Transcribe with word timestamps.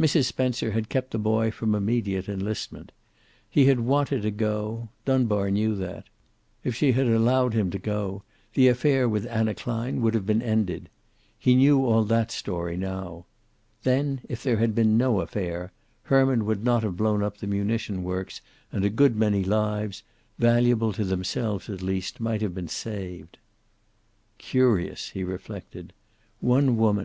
Mrs. 0.00 0.24
Spencer 0.24 0.70
had 0.70 0.88
kept 0.88 1.10
the 1.10 1.18
boy 1.18 1.50
from 1.50 1.74
immediate 1.74 2.30
enlistment. 2.30 2.92
He 3.50 3.66
had 3.66 3.80
wanted 3.80 4.22
to 4.22 4.30
go; 4.30 4.88
Dunbar 5.04 5.50
knew 5.50 5.74
that. 5.74 6.06
If 6.64 6.74
she 6.74 6.92
had 6.92 7.06
allowed 7.06 7.52
him 7.52 7.70
to 7.72 7.78
go 7.78 8.22
the 8.54 8.68
affair 8.68 9.06
with 9.06 9.26
Anna 9.26 9.52
Klein 9.54 10.00
would 10.00 10.14
have 10.14 10.24
been 10.24 10.40
ended. 10.40 10.88
He 11.38 11.54
knew 11.54 11.84
all 11.84 12.04
that 12.04 12.30
story 12.30 12.78
now. 12.78 13.26
Then, 13.82 14.22
if 14.30 14.42
there 14.42 14.56
had 14.56 14.74
been 14.74 14.96
no 14.96 15.20
affair, 15.20 15.72
Herman 16.04 16.46
would 16.46 16.64
not 16.64 16.82
have 16.82 16.96
blown 16.96 17.22
up 17.22 17.36
the 17.36 17.46
munition 17.46 18.02
works 18.02 18.40
and 18.72 18.82
a 18.82 18.88
good 18.88 19.14
many 19.14 19.44
lives, 19.44 20.02
valuable 20.38 20.94
to 20.94 21.04
themselves 21.04 21.68
at 21.68 21.82
least, 21.82 22.18
might 22.18 22.40
have 22.40 22.54
been 22.54 22.66
saved. 22.68 23.36
"Curious!" 24.38 25.10
he 25.10 25.22
reflected. 25.22 25.92
"One 26.40 26.78
woman! 26.78 27.04